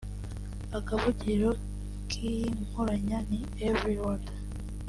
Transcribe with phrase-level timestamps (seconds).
[0.77, 1.49] Akavugiriro
[2.09, 4.25] k’iyi nkoranya ni “Every Word